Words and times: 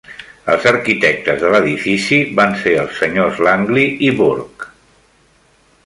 Els 0.51 0.63
arquitectes 0.69 1.43
de 1.43 1.51
l'edifici 1.55 2.19
van 2.41 2.57
ser 2.63 2.73
els 2.85 2.99
senyors 3.03 3.43
Langley 3.49 3.93
i 4.09 4.11
Burke. 4.23 4.73